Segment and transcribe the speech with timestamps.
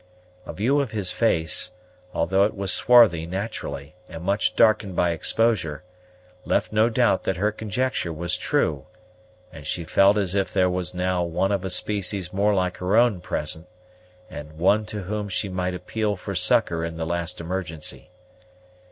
[0.47, 1.73] A view of his face,
[2.11, 5.83] although it was swarthy naturally, and much darkened by exposure,
[6.43, 8.87] left no doubt that her conjecture was true;
[9.53, 12.97] and she felt as if there was now one of a species more like her
[12.97, 13.67] own present,
[14.27, 18.09] and one to whom she might appeal for succor in the last emergency.